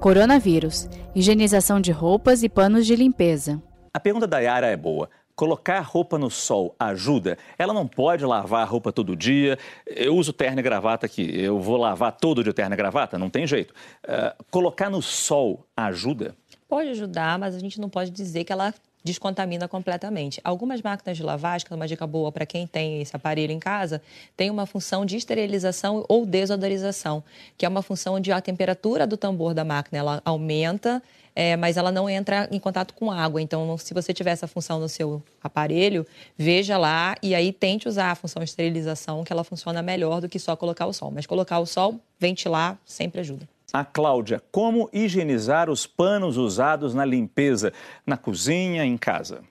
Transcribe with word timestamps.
Coronavírus, 0.00 0.88
higienização 1.14 1.78
de 1.78 1.92
roupas 1.92 2.42
e 2.42 2.48
panos 2.48 2.86
de 2.86 2.96
limpeza. 2.96 3.62
A 3.92 4.00
pergunta 4.00 4.26
da 4.26 4.38
Yara 4.38 4.66
é 4.66 4.76
boa. 4.76 5.10
Colocar 5.36 5.78
roupa 5.80 6.18
no 6.18 6.30
sol 6.30 6.74
ajuda? 6.78 7.36
Ela 7.58 7.74
não 7.74 7.86
pode 7.86 8.24
lavar 8.24 8.62
a 8.62 8.64
roupa 8.64 8.92
todo 8.92 9.14
dia. 9.14 9.58
Eu 9.86 10.16
uso 10.16 10.32
terno 10.32 10.58
e 10.58 10.62
gravata 10.62 11.04
aqui. 11.04 11.30
Eu 11.38 11.60
vou 11.60 11.76
lavar 11.76 12.12
todo 12.12 12.42
dia 12.42 12.54
terno 12.54 12.74
e 12.74 12.78
gravata? 12.78 13.18
Não 13.18 13.28
tem 13.28 13.46
jeito. 13.46 13.74
Uh, 14.04 14.42
colocar 14.50 14.88
no 14.88 15.02
sol 15.02 15.66
ajuda? 15.76 16.34
Pode 16.66 16.88
ajudar, 16.88 17.38
mas 17.38 17.54
a 17.54 17.58
gente 17.58 17.78
não 17.78 17.90
pode 17.90 18.10
dizer 18.10 18.44
que 18.44 18.52
ela 18.54 18.72
descontamina 19.02 19.66
completamente. 19.66 20.40
Algumas 20.44 20.82
máquinas 20.82 21.16
de 21.16 21.22
lavagem, 21.22 21.66
que 21.66 21.72
é 21.72 21.76
uma 21.76 21.88
dica 21.88 22.06
boa 22.06 22.30
para 22.30 22.44
quem 22.46 22.66
tem 22.66 23.00
esse 23.00 23.14
aparelho 23.14 23.52
em 23.52 23.58
casa, 23.58 24.02
tem 24.36 24.50
uma 24.50 24.66
função 24.66 25.04
de 25.04 25.16
esterilização 25.16 26.04
ou 26.08 26.26
desodorização, 26.26 27.22
que 27.56 27.64
é 27.64 27.68
uma 27.68 27.82
função 27.82 28.14
onde 28.14 28.30
a 28.32 28.40
temperatura 28.40 29.06
do 29.06 29.16
tambor 29.16 29.54
da 29.54 29.64
máquina 29.64 29.98
ela 29.98 30.22
aumenta, 30.24 31.02
é, 31.34 31.56
mas 31.56 31.76
ela 31.76 31.92
não 31.92 32.08
entra 32.08 32.48
em 32.50 32.58
contato 32.58 32.92
com 32.94 33.10
água. 33.10 33.40
Então, 33.40 33.78
se 33.78 33.94
você 33.94 34.12
tiver 34.12 34.32
essa 34.32 34.46
função 34.46 34.80
no 34.80 34.88
seu 34.88 35.22
aparelho, 35.42 36.06
veja 36.36 36.76
lá 36.76 37.16
e 37.22 37.34
aí 37.34 37.52
tente 37.52 37.88
usar 37.88 38.10
a 38.10 38.14
função 38.14 38.42
de 38.42 38.50
esterilização, 38.50 39.24
que 39.24 39.32
ela 39.32 39.44
funciona 39.44 39.82
melhor 39.82 40.20
do 40.20 40.28
que 40.28 40.38
só 40.38 40.56
colocar 40.56 40.86
o 40.86 40.92
sol. 40.92 41.10
Mas 41.10 41.26
colocar 41.26 41.58
o 41.58 41.66
sol, 41.66 42.00
ventilar, 42.18 42.78
sempre 42.84 43.20
ajuda. 43.20 43.48
A 43.72 43.84
Cláudia, 43.84 44.42
como 44.50 44.88
higienizar 44.92 45.70
os 45.70 45.86
panos 45.86 46.36
usados 46.36 46.94
na 46.94 47.04
limpeza, 47.04 47.72
na 48.06 48.16
cozinha, 48.16 48.84
em 48.84 48.96
casa? 48.96 49.42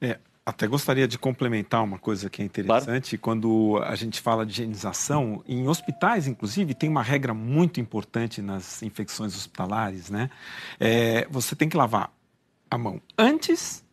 É, 0.00 0.18
até 0.44 0.66
gostaria 0.66 1.08
de 1.08 1.18
complementar 1.18 1.82
uma 1.82 1.98
coisa 1.98 2.30
que 2.30 2.40
é 2.40 2.44
interessante. 2.44 3.16
Claro. 3.16 3.22
Quando 3.22 3.82
a 3.84 3.96
gente 3.96 4.20
fala 4.20 4.46
de 4.46 4.52
higienização, 4.52 5.42
em 5.46 5.66
hospitais, 5.66 6.28
inclusive, 6.28 6.74
tem 6.74 6.88
uma 6.88 7.02
regra 7.02 7.34
muito 7.34 7.80
importante 7.80 8.40
nas 8.40 8.82
infecções 8.82 9.34
hospitalares, 9.34 10.08
né? 10.08 10.30
É, 10.78 11.26
você 11.30 11.56
tem 11.56 11.68
que 11.68 11.76
lavar 11.76 12.12
a 12.70 12.78
mão 12.78 13.00
antes 13.18 13.84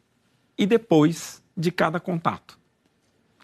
e 0.57 0.65
depois 0.65 1.41
de 1.57 1.71
cada 1.71 1.99
contato 1.99 2.62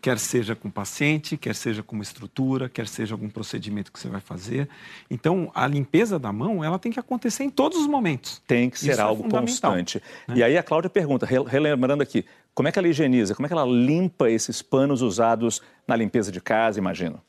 quer 0.02 0.18
seja 0.18 0.56
com 0.56 0.68
o 0.68 0.72
paciente, 0.72 1.38
quer 1.38 1.56
seja 1.56 1.84
com 1.84 1.96
uma 1.96 2.04
estrutura, 2.04 2.70
quer 2.70 2.88
seja 2.88 3.14
algum 3.14 3.30
procedimento 3.30 3.92
que 3.92 4.00
você 4.00 4.08
vai 4.08 4.22
fazer. 4.22 4.70
Então, 5.10 5.52
a 5.54 5.68
limpeza 5.68 6.18
da 6.18 6.32
mão, 6.32 6.64
ela 6.64 6.80
tem 6.80 6.92
que 6.92 7.00
acontecer 7.00 7.44
em 7.44 7.50
todos 7.50 7.78
os 7.78 7.88
momentos. 7.88 8.42
Tem 8.48 8.70
que 8.70 8.80
ser 8.80 8.92
Isso 8.92 9.02
é 9.02 9.04
algo 9.04 9.28
é 9.28 9.30
constante. 9.30 10.02
Né? 10.28 10.38
E 10.38 10.44
aí 10.44 10.58
a 10.58 10.64
Cláudia 10.64 10.90
pergunta, 10.90 11.26
relembrando 11.26 12.04
aqui, 12.04 12.26
como 12.54 12.68
é 12.68 12.72
que 12.72 12.80
ela 12.80 12.88
higieniza, 12.88 13.36
como 13.36 13.46
é 13.46 13.50
que 13.50 13.54
ela 13.54 13.66
limpa 13.66 14.30
esses 14.30 14.62
panos 14.62 15.02
usados 15.02 15.62
na 15.88 15.96
limpeza 15.96 16.32
de 16.32 16.42
casa, 16.42 16.80
imagino? 16.80 17.22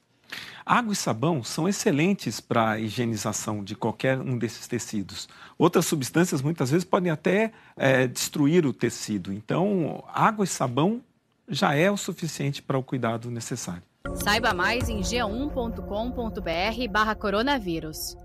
Água 0.64 0.92
e 0.92 0.96
sabão 0.96 1.42
são 1.42 1.68
excelentes 1.68 2.40
para 2.40 2.70
a 2.70 2.78
higienização 2.78 3.64
de 3.64 3.74
qualquer 3.74 4.18
um 4.18 4.38
desses 4.38 4.68
tecidos. 4.68 5.28
Outras 5.58 5.86
substâncias 5.86 6.42
muitas 6.42 6.70
vezes 6.70 6.84
podem 6.84 7.10
até 7.10 7.52
é, 7.76 8.06
destruir 8.06 8.64
o 8.64 8.72
tecido. 8.72 9.32
Então, 9.32 10.04
água 10.12 10.44
e 10.44 10.48
sabão 10.48 11.02
já 11.50 11.74
é 11.74 11.90
o 11.90 11.96
suficiente 11.96 12.62
para 12.62 12.78
o 12.78 12.82
cuidado 12.82 13.30
necessário. 13.30 13.82
Saiba 14.14 14.54
mais 14.54 14.88
em 14.88 15.00
g1.com.br/barra 15.00 17.14
coronavírus. 17.14 18.16